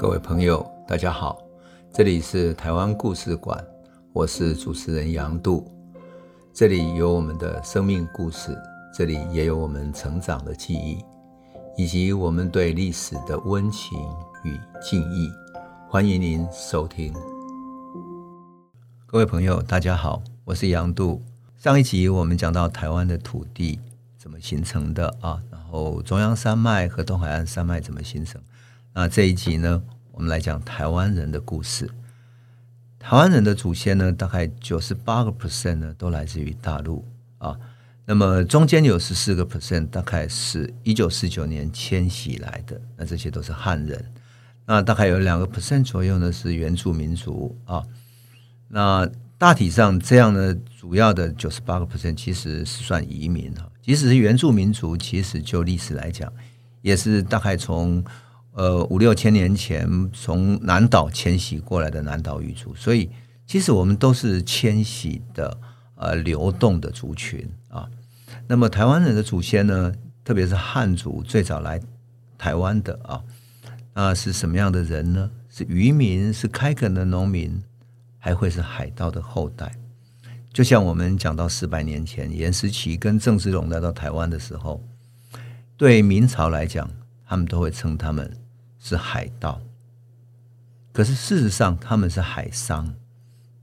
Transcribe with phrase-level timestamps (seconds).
[0.00, 1.42] 各位朋友，大家好，
[1.92, 3.62] 这里是台湾故事馆，
[4.14, 5.70] 我是主持人杨度，
[6.54, 8.56] 这里有我们的生命故事，
[8.94, 11.04] 这里也有我们成长的记忆，
[11.76, 13.98] 以及我们对历史的温情
[14.42, 15.30] 与敬意。
[15.86, 17.12] 欢迎您收听。
[19.06, 21.20] 各位朋友，大家好，我是杨度。
[21.58, 23.78] 上一集我们讲到台湾的土地
[24.16, 28.40] 怎么形成的啊，然后中央山脉和东海岸山脉怎么形成。
[28.92, 29.80] 那这一集呢，
[30.10, 31.88] 我们来讲台湾人的故事。
[32.98, 37.06] 台湾人的祖先呢，大概九十八个 percent 呢，都来自于大陆
[37.38, 37.56] 啊。
[38.04, 42.80] 那么中间有十四个 percent，大概是一九四九年迁徙来的。
[42.96, 44.04] 那这些都是汉人。
[44.66, 47.84] 那大概有两个 percent 左右呢，是原住民族啊。
[48.66, 53.70] 那大体上这样呢，主要的九十八个 percent 其实是算移民哈。
[53.80, 56.30] 即使是原住民族，其实就历史来讲，
[56.82, 58.04] 也是大概从。
[58.52, 63.08] 呃，五六千年前从南岛迁徙过来的南岛语族，所以
[63.46, 65.56] 其实我们都是迁徙的
[65.94, 67.88] 呃流动的族群啊。
[68.48, 69.92] 那么台湾人的祖先呢，
[70.24, 71.80] 特别是汉族最早来
[72.36, 73.22] 台湾的啊，
[73.94, 75.30] 那是什么样的人呢？
[75.48, 77.62] 是渔民，是开垦的农民，
[78.18, 79.72] 还会是海盗的后代？
[80.52, 84.84] 就像我们讲到四百年前严思齐跟郑芝龙来到台湾的时候，
[85.76, 86.90] 对明朝来讲。
[87.30, 88.36] 他们都会称他们
[88.80, 89.60] 是海盗，
[90.92, 92.92] 可是事实上他们是海商，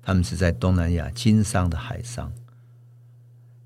[0.02, 2.32] 他们是在东南亚经商的海商。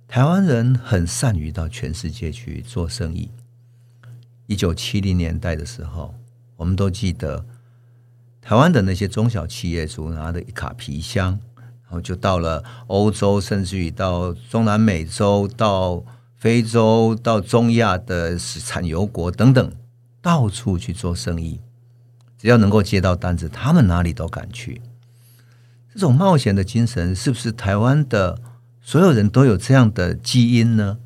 [0.08, 3.30] 台湾人很善于到全世界去做生意。
[4.48, 6.16] 一九七零年代的时候，
[6.56, 7.46] 我们都记得
[8.42, 11.40] 台湾的那些中小企业主拿着一卡皮箱，
[11.84, 16.04] 然后就到了欧洲，甚至于到中南美洲、到
[16.38, 19.72] 非洲、到中亚的产油国等等。
[20.22, 21.60] 到处去做生意，
[22.38, 24.82] 只要能够接到单子，他们哪里都敢去。
[25.92, 28.40] 这种冒险的精神，是不是台湾的
[28.82, 31.00] 所有人都有这样的基因呢？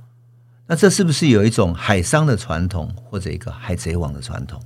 [0.68, 4.62] 那这是不是有一种海商的传统，或者一个海贼王的传统，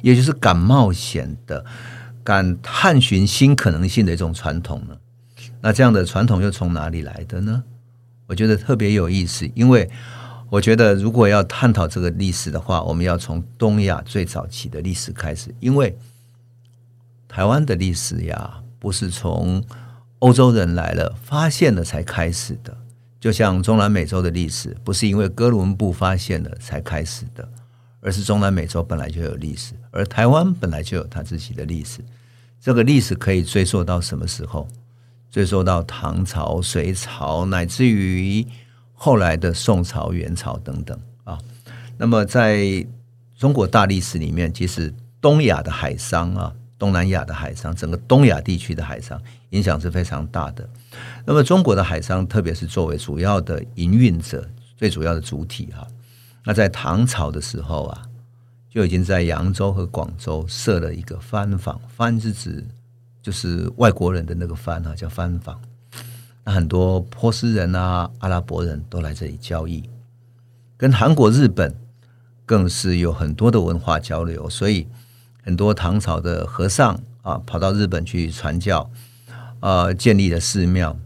[0.00, 1.64] 也就是敢冒险的、
[2.22, 4.96] 敢探寻新可能性的一种传统呢？
[5.60, 7.64] 那这样的传统又从哪里来的呢？
[8.26, 9.90] 我觉得特别有意思，因为。
[10.50, 15.94] 我觉得，如果要探讨这个历史的话，我们要从东亚最早期的历史开始，因为
[17.28, 19.62] 台湾的历史呀，不是从
[20.20, 22.74] 欧洲人来了发现了才开始的，
[23.20, 27.46] 就像中南美洲的历史，不是因为哥伦布发现了才开始的，
[28.00, 32.00] 而是中南美洲本来就有历史，而台湾本来就有它自己的历史。
[32.58, 34.66] 这个历史可以追溯到什么时候？
[35.30, 38.46] 追溯到唐朝、隋朝，乃至于。
[39.00, 41.38] 后来的宋朝、元朝等等啊，
[41.96, 42.84] 那么在
[43.38, 50.68] 中国大历史里面，其实东亚的海商啊，东南亚的海商，整个东亚地区的海商影响是非常大的。
[51.24, 54.44] 那么中国的海商，特别是作为主要的营运者、
[54.76, 55.86] 最主要的主体哈，
[56.44, 58.02] 那在唐朝的时候啊，
[58.68, 62.66] 就已经在扬州和广州设了一个番坊，番是指
[63.22, 65.56] 就是外国人的那个番啊，叫番坊。
[66.50, 69.88] 很多波斯人啊、阿拉伯人都来这里交易，
[70.78, 71.74] 跟韩国、日本
[72.46, 74.48] 更是有很多的文化交流。
[74.48, 74.86] 所以，
[75.44, 78.90] 很多唐朝的和尚啊，跑到日本去传教，
[79.60, 80.96] 啊，建立了寺庙。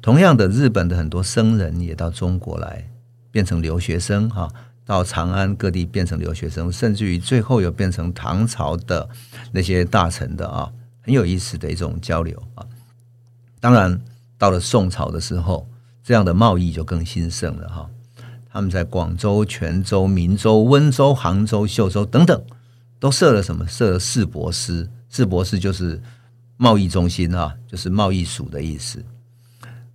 [0.00, 2.88] 同样的，日本的很多僧人也到中国来，
[3.32, 4.48] 变成留学生哈，
[4.84, 9.08] 到长安各地变成留学生，甚至于最后又变成唐朝的
[9.50, 10.72] 那些大臣的啊，
[11.02, 12.64] 很有意思的一种交流啊。
[13.58, 14.00] 当然。
[14.42, 15.68] 到了宋朝的时候，
[16.02, 17.88] 这样的贸易就更兴盛了哈。
[18.50, 22.42] 他们在广州、泉州、明州、温州、杭州、秀州等等，
[22.98, 23.64] 都设了什么？
[23.68, 24.90] 设了市舶司。
[25.08, 26.02] 市舶司就是
[26.56, 29.04] 贸易中心啊，就是贸易署的意思。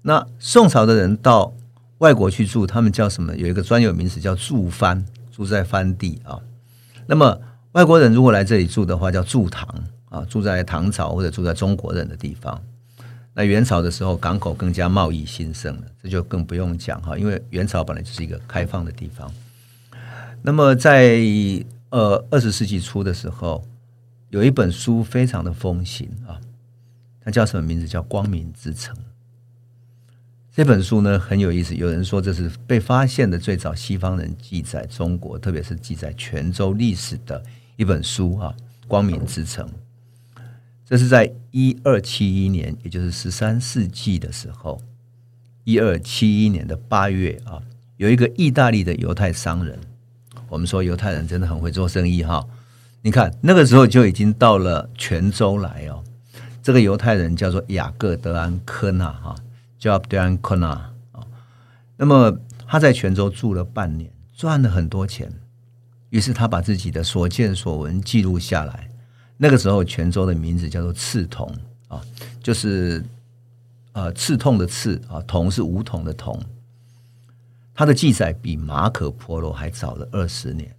[0.01, 1.53] 那宋朝的人到
[1.97, 3.35] 外国去住，他们叫什么？
[3.35, 6.39] 有一个专有名词叫驻番，住在番地啊。
[7.05, 7.37] 那么
[7.73, 9.67] 外国人如果来这里住的话，叫住唐
[10.07, 12.63] 啊，住在唐朝或者住在中国人的地方。
[13.39, 19.31] 那元朝的时候，港口更加贸易兴盛了，这就更不用讲哈，因为元朝本来就是一个开放的地方。
[20.41, 21.21] 那么在
[21.91, 23.63] 呃二十世纪初的时候，
[24.31, 26.41] 有一本书非常的风行啊，
[27.23, 27.87] 它叫什么名字？
[27.87, 28.95] 叫《光明之城》。
[30.51, 37.43] 这本书呢很有意思，有人说这是被发现的最早西方人记载中国，特别是记载泉州历史的
[37.75, 38.51] 一本书啊，
[38.87, 39.63] 《光明之城》。
[40.89, 44.81] 这是在一二七一年，也就是十三世纪的时候，
[45.65, 47.61] 一二七一年的八月啊，
[47.97, 49.77] 有一个意大利的犹太商人。
[50.47, 52.47] 我们说犹太人真的很会做生意哈。
[53.01, 56.01] 你看那个时候就已经到了泉州来哦。
[56.63, 59.35] 这个犹太人叫做雅各·德安科纳哈，
[59.77, 60.69] 叫德安科纳
[61.11, 61.27] 啊。
[61.97, 65.29] 那么他在泉州住了半年，赚了很多钱。
[66.11, 68.89] 于是他把自己的所见所闻记录下来。
[69.37, 71.47] 那个时候泉州的名字叫做刺桐
[71.87, 72.01] 啊，
[72.41, 73.03] 就是
[73.93, 76.41] 呃刺痛的刺啊，桐是梧桐的桐。
[77.73, 80.75] 他的记载比马可波罗还早了二十年。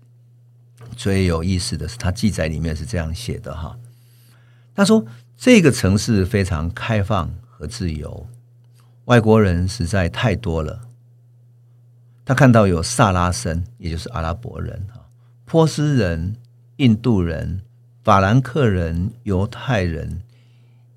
[0.97, 3.79] 最有意思的是，他记载里面是这样写的哈，
[4.75, 5.05] 他说
[5.37, 8.27] 这个城市非常开放和自由，
[9.05, 10.81] 外国人实在太多了。
[12.25, 15.07] 他看到有萨拉森，也就是阿拉伯人哈，
[15.45, 16.35] 波斯人、
[16.79, 17.63] 印度人、
[18.09, 20.23] 法兰克人、犹太人、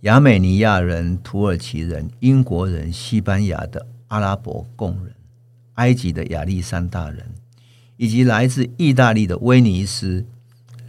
[0.03, 5.13] 亚美尼亚人、土耳其人、英国人、西班牙的阿拉伯工人、
[5.73, 7.29] 埃及的亚历山大人。
[7.97, 10.25] 以及来自意大利的威尼斯、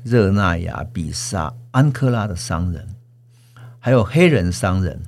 [0.04, 2.94] 热那亚、比萨、安科拉的商人，
[3.80, 5.02] 还有黑人商人。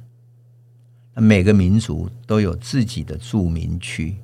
[1.14, 4.16] 每个民族都有自己的住民区，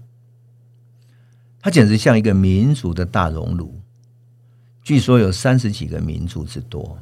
[1.61, 3.80] 它简直像一个民族的大熔炉。
[4.83, 6.99] 据说有三十几个民族之多，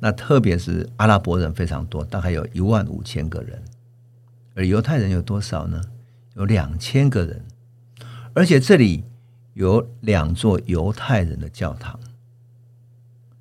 [0.00, 3.62] 那特别是阿拉伯人非常多，大概有一万五千个人。
[4.54, 5.80] 而犹太人有多少呢？
[6.34, 7.44] 有两千个人，
[8.32, 9.04] 而且这里。
[9.56, 11.98] 有两座犹太人的教堂。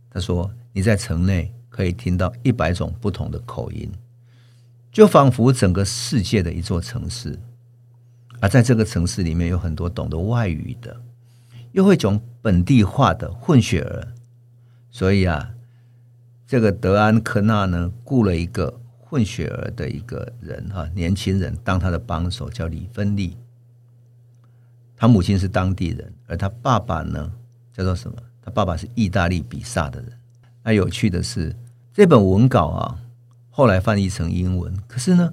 [0.10, 3.92] 他说：“你在城内可以听到一百种不同的口音，
[4.94, 7.38] 就仿佛整个世界的一座城市。
[8.40, 10.98] 而在这个城市里面，有很多懂得外语的，
[11.76, 14.08] 又会讲本地话的混血儿。
[14.90, 15.52] 所以啊，
[16.48, 23.36] 这个德安科纳呢，雇了一个混血儿的一个人哈，年轻人当他的帮手，叫李芬利。”
[24.96, 27.30] 他母亲是当地人，而他爸爸呢，
[27.74, 28.18] 叫做什么？
[28.42, 30.10] 他爸爸是意大利比萨的人。
[30.64, 31.54] 那有趣的是，
[31.94, 32.98] 这本文稿啊，
[33.50, 35.30] 后来翻译成英文，可是呢，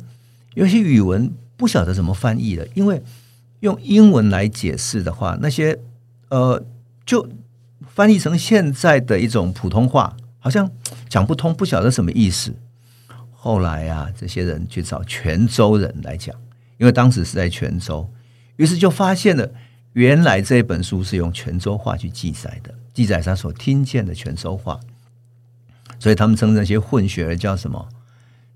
[0.54, 3.00] 有些语文不晓得怎么翻译了，因为
[3.60, 5.78] 用英文来解释的话，那些
[6.32, 6.64] 呃，
[7.04, 7.28] 就
[7.86, 10.70] 翻译成现在的一种普通话，好像
[11.06, 12.54] 讲不通，不晓得什么意思。
[13.32, 16.34] 后来啊，这些人去找泉州人来讲，
[16.78, 18.08] 因为当时是在泉州。
[18.56, 19.50] 于是就发现了，
[19.92, 24.80] 原来这本书是用泉州话去记载的，记载他所听见的泉州话。
[25.98, 27.90] 所以他们称那些混血儿叫什么？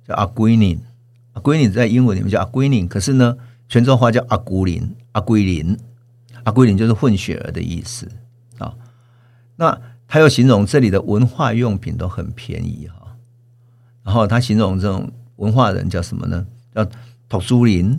[0.08, 0.80] 叫阿圭宁。
[1.34, 3.36] 阿圭宁在英文里面叫阿圭宁，可是呢，
[3.68, 4.96] 泉州话叫阿古林。
[5.12, 5.76] 阿圭林，
[6.46, 8.08] 阿圭林就是混血儿的意思
[8.58, 8.72] 啊。
[9.56, 13.16] 那他又形容这里的文化用品都很便宜哈。
[14.04, 16.46] 然后他形容这种文化人叫什么呢？
[16.72, 16.86] 叫
[17.28, 17.98] 读书林。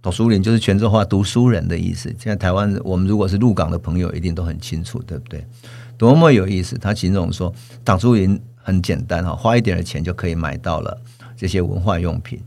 [0.00, 2.08] 读书林就是泉州话“读书人”的意思。
[2.10, 5.44] 现在台湾，我们如果是入港的朋友，一定都很清楚，对不对？
[5.96, 6.78] 多么有意思！
[6.78, 7.52] 他形容说，
[7.84, 10.96] 读书林很简单哈，花一点的钱就可以买到了
[11.36, 12.40] 这些文化用品。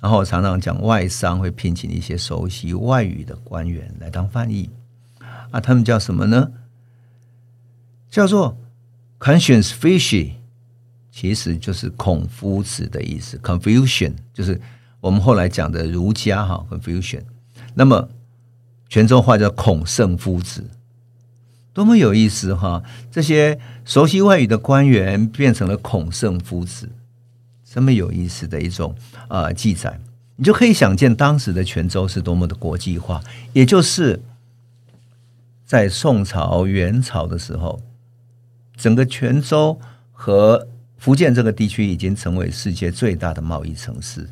[0.00, 4.70] 然后常常讲外商会聘请一些熟悉外语的官员来当翻译
[5.50, 6.52] 啊，他们叫什么呢？
[8.10, 8.56] 叫做
[9.18, 10.32] Conscience Fishy，
[11.10, 13.36] 其实就是孔夫子的意思。
[13.38, 14.60] Confucian 就是。
[14.98, 17.22] 我们后来讲的儒家哈，Confucian，
[17.74, 18.08] 那么
[18.88, 20.68] 泉州话叫孔圣夫子，
[21.72, 22.82] 多么有意思哈！
[23.08, 26.90] 这些熟悉外语的官员变成了孔圣夫子，
[27.76, 28.94] 这么有意思的一种
[29.28, 30.00] 啊、呃、记载，
[30.36, 33.22] 你就可以想见当时的泉州是多么的国际化。
[33.52, 34.18] 也就是
[35.66, 37.82] 在宋朝、元朝的时候，
[38.78, 39.78] 整个泉州
[40.10, 40.66] 和
[40.96, 44.26] 福建这个地区已经成为世界最大的贸易城市。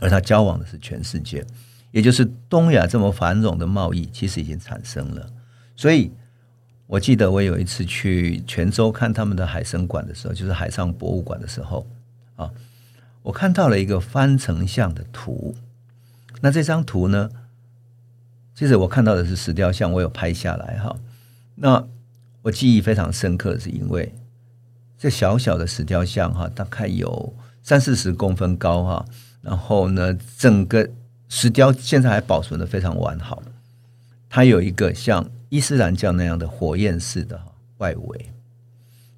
[0.00, 1.46] 而他交往的是全世界，
[1.92, 5.24] 也就是东亚这么繁荣的贸易，其实已经产生了。
[5.76, 6.10] 所以，
[6.88, 11.86] 我记得我有一次去泉州看他们的海参馆的时候，就是海上博物馆的时候
[12.36, 12.52] 啊，
[13.22, 15.54] 我看到了一个翻成像的图。
[16.40, 17.30] 那这张图呢，
[18.54, 20.96] 其实我看到的是石雕像，我有拍下来哈。
[21.54, 21.86] 那
[22.42, 24.14] 我记忆非常深刻，是因为
[24.98, 29.06] 这小小的石雕像哈，大概有三四十公分高哈。
[29.40, 30.90] 然后呢，整个
[31.28, 33.42] 石雕现在还保存的非常完好。
[34.28, 37.40] 它有一个像伊斯兰教那样的火焰式的
[37.78, 38.32] 外围，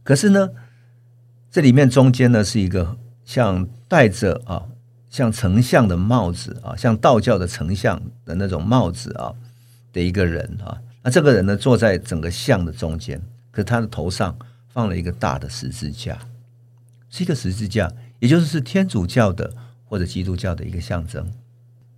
[0.03, 0.51] 可是呢，
[1.51, 4.65] 这里面中间呢是一个像戴着啊
[5.11, 9.35] 像丞相的帽子啊，像道教的丞相的那种帽子啊
[9.93, 10.81] 的一个人啊。
[11.03, 14.35] 那这个人呢坐在整个像的中间，可是他的头上
[14.71, 16.19] 放了一个大的十字架，
[17.11, 19.53] 是一个十字架，也就是是天主教的。
[19.89, 21.25] 或者基督教的一个象征，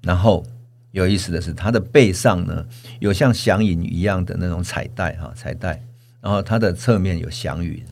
[0.03, 0.45] 然后
[0.91, 2.63] 有意思的是，他的背上呢
[3.01, 5.83] 有像祥云一样的那种彩带哈，彩带，
[6.21, 7.83] 然后他的侧面有祥云，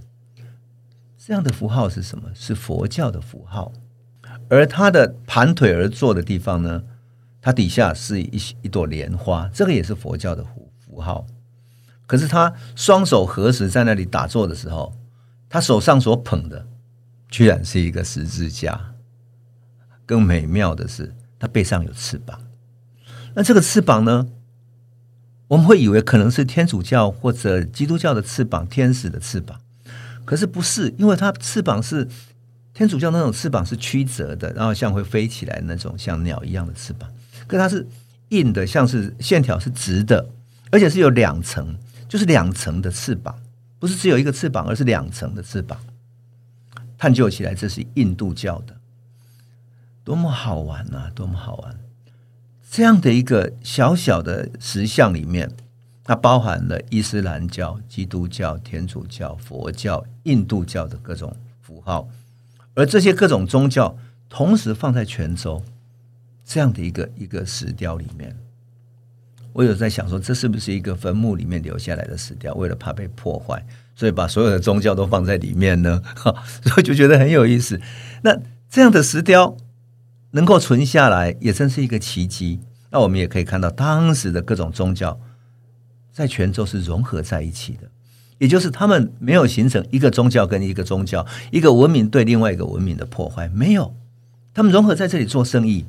[1.26, 2.30] 这样的符号是什么？
[2.36, 3.72] 是佛教的符号。
[4.48, 6.84] 而他的盘腿而坐的地方呢，
[7.40, 11.26] 它底下是一一朵莲花，这个也是佛教的符符号。
[12.06, 14.96] 可是他双手合十在那里打坐的时候，
[15.48, 16.64] 他手上所捧的
[17.28, 18.94] 居然是一个十字架。
[20.06, 22.38] 更美妙的是，他背上有翅膀。
[23.34, 24.28] 那这个翅膀呢，
[25.48, 29.60] 我们会以为可能是天主教或者基督教的翅膀，天使的翅膀。
[30.26, 32.06] 可是不是，因为它翅膀是。
[32.74, 37.10] 天主教那种翅膀是曲折的，然后像会飞起来那种像鸟一样的翅膀，
[37.46, 37.88] 可它是
[38.28, 40.28] 硬的，像是线条是直的，
[40.70, 43.34] 而且是有两层，就是两层的翅膀，
[43.78, 45.78] 不是只有一个翅膀，而是两层的翅膀。
[46.98, 48.76] 探究起来，这是印度教的，
[50.04, 51.10] 多么好玩啊！
[51.14, 51.78] 多么好玩！
[52.70, 55.50] 这样的一个小小的石像里面，
[56.06, 62.08] 它包含了伊斯兰教、基督教、天主教、佛教、印度教的各种符号。
[62.74, 63.98] 而这些各种宗教
[64.28, 65.60] 同时放在泉州
[66.44, 68.36] 这样的一个一个石雕里面，
[69.52, 72.54] 我有在想说，这是不是一个坟墓里面留下来的石雕？
[72.54, 76.00] 为了怕被破坏，所以把所有的宗教都放在里面呢？
[76.14, 76.32] 哈
[76.62, 77.80] 所以就觉得很有意思。
[78.22, 78.38] 那
[78.70, 79.56] 这样的石雕
[80.30, 82.60] 能够存下来，也真是一个奇迹。
[82.90, 85.18] 那我们也可以看到，当时的各种宗教
[86.16, 87.90] 在泉州是融合在一起的。
[88.38, 93.94] 也就是他们没有形成一个宗教跟一个宗教，一个文明对另外一个文明的破坏，没有，
[94.54, 95.84] 他们融合在这里做生意，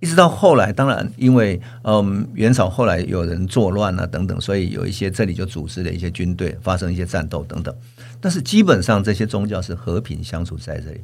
[0.00, 7.72] 一直到后来，当然因为嗯元朝后来有人作乱啊等等，所以有一些这里就组织了一些军队，发生一些战斗等等，
[8.20, 11.00] 但是基本上这些宗教是和平相处在这里，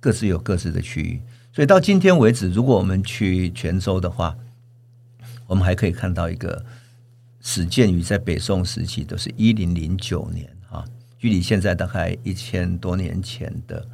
[0.00, 4.36] 各自有各自的区域，所以到今天为止，如果我们去泉州的话，
[5.46, 6.62] 我们还可以看到一个。
[7.50, 10.84] 始建于在北宋时期，都是一零零九年啊，
[11.16, 13.88] 距离现在大概一千多年前的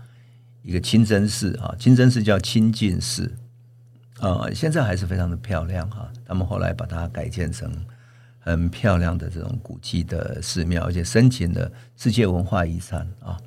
[0.62, 3.32] 一个清真寺啊，清真寺叫清净寺
[4.18, 6.10] 啊，现在还是非常的漂亮哈。
[6.26, 7.72] 他们后来把它改建成
[8.40, 13.38] 很漂亮的这种古迹的寺庙，而且申请了世界文化遗产啊，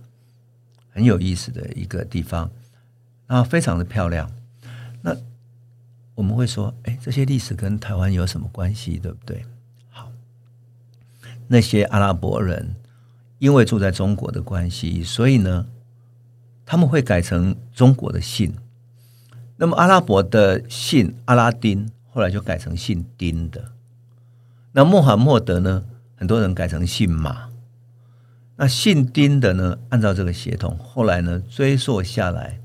[0.87, 2.49] 很有意思的一个地方
[3.25, 4.31] 啊，非常的漂亮。
[5.01, 5.13] 那
[6.15, 9.45] 我们会说，哎，这些历史跟台湾有什么关系，对不对？
[11.47, 12.75] 那些阿拉伯人
[13.39, 15.67] 因为住在中国的关系，所以呢，
[16.65, 18.53] 他们会改成中国的姓。
[19.57, 23.71] 那么阿拉伯的姓阿拉丁，后来就改成姓丁的。
[24.71, 25.83] 那穆罕默德呢，
[26.15, 27.49] 很多人改成姓马。
[28.55, 32.59] 那姓丁的呢，按照这个血统，后来呢追溯下来，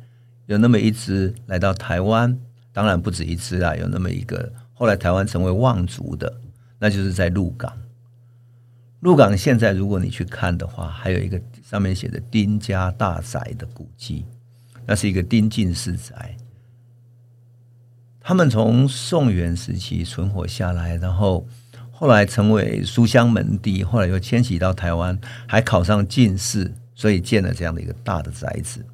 [0.47, 2.39] 有那么一支来到台湾，
[2.73, 6.41] 当然不止一支啊，有那么一个后来台湾成为望族的，
[6.79, 7.71] 那就是在鹿港。
[9.03, 14.25] 鹿港现在，如果你去看的话，还有一个上面写的丁家大宅的古迹，
[14.87, 16.37] 那是一个丁进士宅。
[18.21, 21.45] 他们从宋元时期存活下来，然后
[21.91, 25.19] 后来成为书香门第，后来又迁徙到台湾，
[25.49, 28.87] 还考上进士，所以建了这样的一个大的宅子。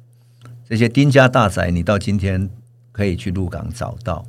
[0.67, 2.49] 这些丁家大宅，你到今天
[2.91, 4.25] 可以去鹿港找到，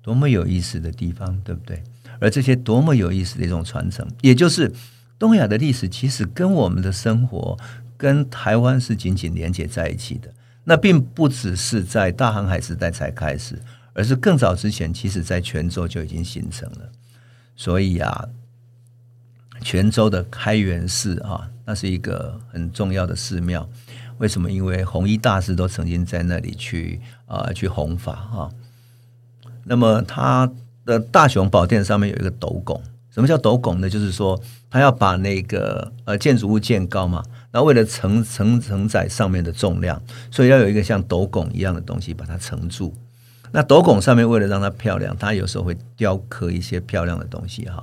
[0.00, 1.82] 多么有意思的地方，对不对？
[2.18, 4.72] 而这些多么有意思的一种传承，也就是。
[5.22, 7.56] 东亚的历史其实跟我们的生活、
[7.96, 10.28] 跟台湾是紧紧连接在一起的。
[10.64, 13.56] 那并不只是在大航海时代才开始，
[13.92, 16.90] 而是更早之前，其实在泉州就已经形成了。
[17.54, 18.28] 所以啊，
[19.60, 23.68] 泉州的开元寺啊，那是一个很重要的寺庙。
[24.18, 24.50] 为什么？
[24.50, 28.50] 因为弘一大师都曾经在那里去啊去弘法啊。
[29.62, 30.50] 那么他
[30.84, 32.82] 的大雄宝殿上面有一个斗拱。
[33.12, 33.90] 什么叫斗拱呢？
[33.90, 34.40] 就是说，
[34.70, 42.94] 他要把那个呃建筑物建高嘛，然后为了承承承载上面的重量，所以要有一个像斗拱一样的东西把它承住。
[43.50, 47.82] 那斗拱上面为了让它漂亮，它有时候会雕刻一些漂亮的东西哈。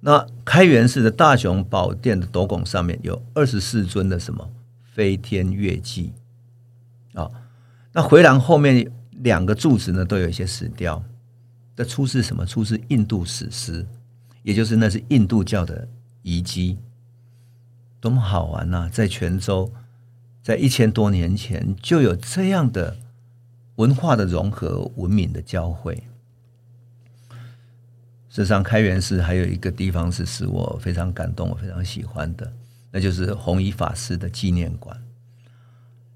[0.00, 4.50] 那开元寺的大雄宝殿的斗拱上面有二十四尊的什么
[4.92, 6.12] 飞天月记
[7.14, 7.26] 啊？
[7.92, 11.02] 那回廊后面两个柱子呢，都有一些石雕，
[11.74, 12.44] 这出自什么？
[12.44, 13.86] 出自印度史诗。
[14.42, 15.88] 也就是那是印度教的
[16.22, 16.78] 遗迹，
[18.00, 19.72] 多么好玩呐、在泉州，
[20.42, 22.96] 在一千多年前就有这样的
[23.76, 26.04] 文化的融合、文明的交汇。
[28.30, 32.52] 事实上，开元寺还有一个地方是使我非常感动、我非常喜欢的，
[32.92, 34.96] 那就是弘一法师的纪念馆。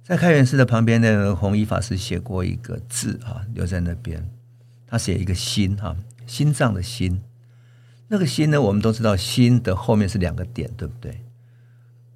[0.04, 4.28] 在开元寺的旁边，那个弘一法师写过一个字啊，留在那边。
[4.86, 7.22] 他写一个心哈，心脏的心。
[8.12, 11.24] 那个心呢，我们都知道心的后面是两个点，对不对？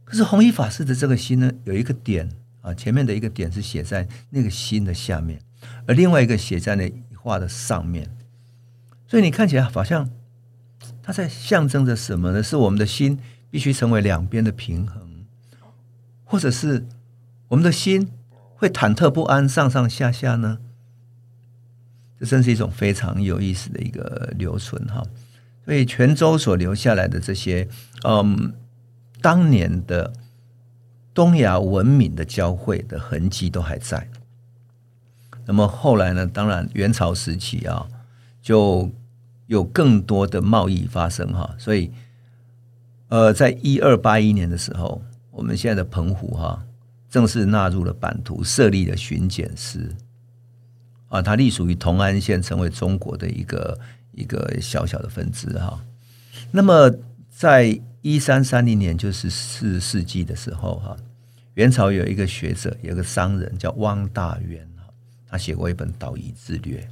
[0.04, 2.28] 可是弘一法师的这个心呢，有一个点
[2.60, 5.40] 啊，前面的一个点是写在那个心的下面，
[5.86, 8.14] 而另外一个写在那画的上面，
[9.08, 10.10] 所以你看起来好像
[11.02, 12.42] 它在象征着什么呢？
[12.42, 13.18] 是我们的心
[13.50, 15.24] 必须成为两边的平衡，
[16.24, 16.86] 或者是
[17.48, 18.10] 我们的心
[18.56, 20.58] 会忐忑不安，上上下下呢？
[22.20, 25.02] 这真是一种非常有意思的一个留存哈。
[25.66, 27.68] 所以泉州所留下来的这些，
[28.04, 28.54] 嗯。
[29.22, 30.12] 当年的
[31.12, 34.08] 东亚文明的交汇的痕迹都还在。
[35.46, 36.24] 那么后来呢？
[36.26, 37.88] 当然元朝时期啊，
[38.40, 38.88] 就
[39.46, 41.56] 有更多的贸易发生哈。
[41.58, 41.90] 所以，
[43.08, 46.64] 呃，在一二八一年的时候，我们现在的澎湖哈，
[47.10, 49.92] 正式纳入了版图，设立了巡检司
[51.08, 53.76] 啊，它隶属于同安县，成为中国的一个
[54.16, 55.80] 一个小小的分支哈。
[56.50, 56.92] 那么
[57.30, 60.96] 在一三三零年，就是四世纪的时候，哈，
[61.54, 64.68] 元朝有一个学者，有个商人叫汪大渊，
[65.28, 66.80] 他写过一本《岛屿之略》。《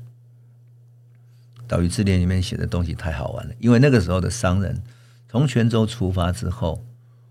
[1.66, 4.82] 岛屿志略》里面写的东西太好玩了，因为那个时候的商人
[5.28, 6.84] 从泉州出发之后，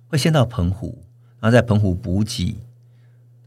[0.08, 1.04] 会先到澎湖，
[1.40, 2.58] 然后在澎湖补给，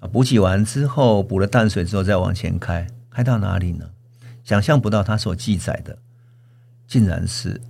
[0.00, 3.90] 啊，补给完之后补了淡水之后再往前开，开到哪里呢？
[4.44, 5.98] 想象不到他所记载的，
[6.86, 7.60] 竟然是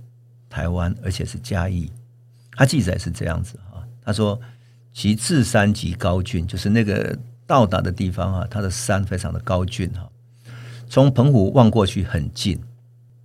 [0.49, 1.91] 台湾，而且是嘉义。
[2.51, 4.39] 他记载是这样子啊，他说
[4.93, 10.09] 其至山极高峻，就是那个到达的地方啊，它的山非常的高峻哈，
[10.89, 12.59] 从澎湖望过去很近。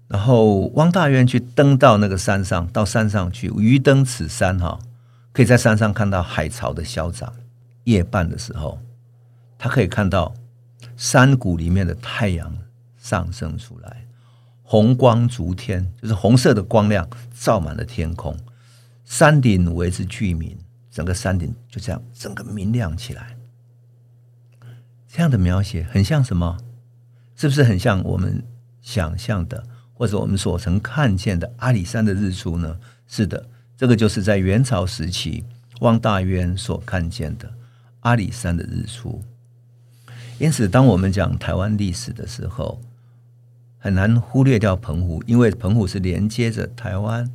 [0.09, 4.79] 然后汪大渊去登到那个山上，到山上去，鱼登此山哈，
[5.33, 7.33] 可以在山上看到海潮的嚣张。
[7.85, 8.79] 夜半的时候，
[9.59, 10.35] 他可以看到
[10.99, 12.55] 山谷里面的太阳
[12.99, 14.02] 上升出来，
[14.73, 17.07] 红光烛天，就是红色的光亮
[17.39, 18.35] 照满了天空。
[19.05, 20.57] 山顶为之巨明，
[20.91, 23.37] 整个山顶就这样整个明亮起来。
[25.07, 26.57] 这样的描写很像什么？
[27.37, 28.43] 是不是很像我们
[28.81, 32.75] 想象的，或者我们所曾看见的阿里山的日出呢？
[33.07, 35.45] 是的，这个就是在元朝时期
[35.81, 37.53] 汪大渊所看见的
[38.01, 39.23] 阿里山的日出。
[40.39, 42.81] 因此，当我们讲台湾历史的时候，
[43.83, 47.29] 很难忽略掉澎湖，因为澎湖是连接着台湾。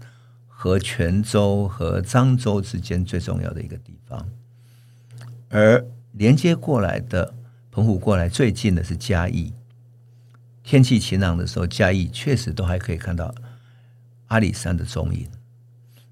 [0.60, 4.27] 和泉州和漳州之间最重要的一个地方，
[5.49, 7.31] 而连接过来的
[7.69, 9.53] 澎湖过来最近的是嘉义。
[10.63, 13.36] 天气晴朗的时候，嘉义确实都还可以看到
[14.29, 15.27] 阿里山的踪影。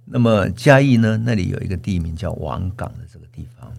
[0.05, 1.17] 那么嘉义呢？
[1.17, 3.73] 那里有一个地名叫王港的这个地方，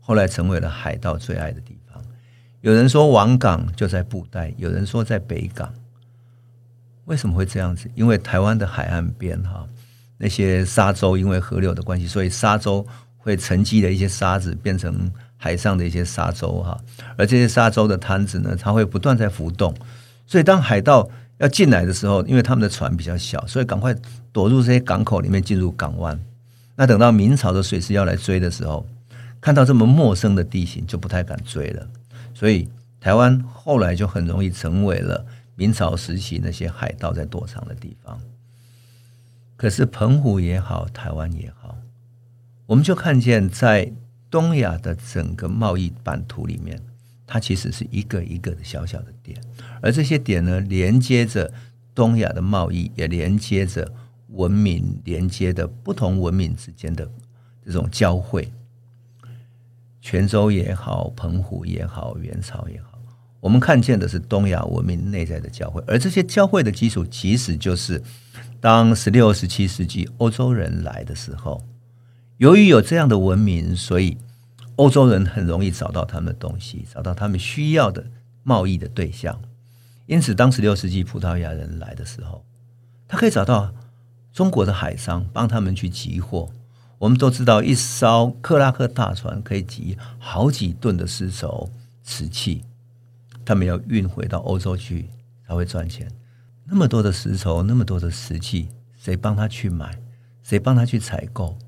[0.00, 1.73] 后来成为了海盗最爱的地。
[2.64, 5.70] 有人说王港就在布袋，有人说在北港。
[7.04, 7.90] 为什么会这样子？
[7.94, 9.68] 因为台湾的海岸边哈。
[10.16, 12.86] 那些沙洲因为河流的关系，所以沙洲
[13.18, 16.80] 会沉积的一些沙子变成海上的一些沙洲哈，
[17.18, 19.74] 而这些沙洲的滩子呢，它会不断在浮动，
[20.26, 23.94] 所以当海盗要进来的时候，因为他们的船比较小，所以赶快
[24.32, 26.18] 躲入这些港口里面进入港湾。
[26.74, 28.86] 那等到明朝的水师要来追的时候，
[29.38, 31.86] 看到这么陌生的地形，就不太敢追了。
[32.34, 32.68] 所以
[33.00, 35.24] 台湾后来就很容易成为了
[35.56, 38.20] 明朝时期那些海盗在躲藏的地方。
[39.56, 41.78] 可是澎湖也好，台湾也好，
[42.66, 43.92] 我们就看见在
[44.28, 46.82] 东亚的整个贸易版图里面，
[47.24, 49.40] 它其实是一个一个的小小的点，
[49.80, 51.52] 而这些点呢，连接着
[51.94, 53.88] 东亚的贸易，也连接着
[54.30, 57.08] 文明，连接的不同文明之间的
[57.64, 58.52] 这种交汇。
[60.04, 62.98] 泉州也好，澎湖也好，元朝也好，
[63.40, 68.00] 我们看见的是东亚文明内在的交汇，而这些交汇的基础，其实就是。
[68.60, 71.62] 当十六、十七世纪欧洲人来的时候，
[72.38, 74.16] 由于有这样的文明，所以
[74.76, 78.02] 欧洲人很容易找到他们的东西，找到他们需要的
[78.42, 79.38] 贸易的对象。
[80.06, 82.42] 因此，当十六世纪葡萄牙人来的时候，
[83.06, 83.70] 他可以找到
[84.32, 86.50] 中国的海商帮他们去集货。
[87.04, 91.68] 我们都知道，一艘克拉克大船可以集好几吨的丝绸、
[92.02, 92.64] 瓷器，
[93.44, 95.10] 他们要运回到欧洲去
[95.46, 96.10] 才会赚钱。
[96.64, 100.00] 那么多的丝绸，那么多的瓷器，谁帮他去买？
[100.42, 101.58] 谁帮他去采购？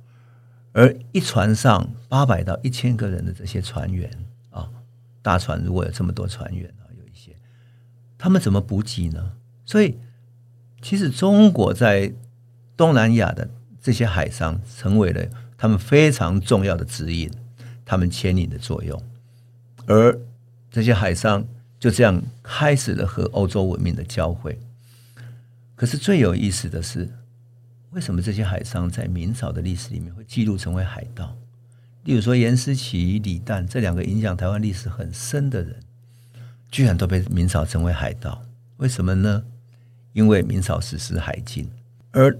[0.72, 4.10] 而一船上八百到一千个人的这些船员
[4.48, 4.70] 啊，
[5.20, 7.36] 大船如果有这么多船员啊，有一些，
[8.16, 9.32] 他们怎么补给呢？
[9.66, 9.98] 所以，
[10.80, 12.14] 其实中国在
[12.74, 13.50] 东南亚的
[13.86, 15.24] 这些海商，成为了
[15.56, 17.30] 他们非常重要的指引，
[17.84, 19.00] 他们牵引的作用。
[19.86, 20.18] 而
[20.72, 21.46] 这些海商
[21.78, 24.58] 就这样开始了和欧洲文明的交汇。
[25.76, 27.08] 可是最有意思的是，
[27.92, 31.36] 为什么这些海商在明朝的历史里面会记录成为海盗？
[32.02, 35.78] 例如说颜思齐、李旦这两个影响台湾历史很深的人，
[36.72, 38.42] 居然都被明朝称为海盗，
[38.78, 39.44] 为什么呢？
[40.12, 41.70] 因为明朝实施海禁。
[42.10, 42.36] 而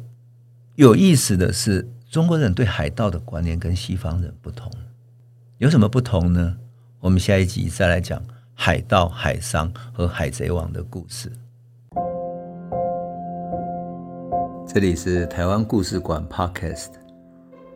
[0.77, 4.71] 有意思的是，中国人对海盗的观念跟西方人不同，
[5.57, 6.55] 有什么不同呢？
[7.01, 11.33] 我们下一集再来讲海盗、海商和海贼王的故事。
[14.69, 16.91] 这里是台湾故事馆 Podcast，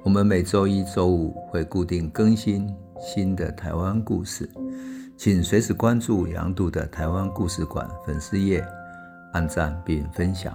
[0.02, 4.46] 我们每周一、周五会固定更新新的台湾故事，
[5.16, 8.62] 请随时关注杨度的台湾故事馆粉丝页，
[9.32, 10.54] 按赞并分享。